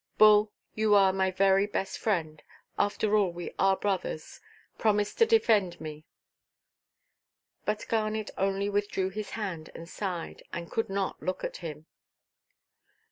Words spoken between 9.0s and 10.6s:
his hand, and sighed,